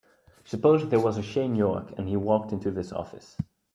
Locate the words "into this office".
2.51-3.37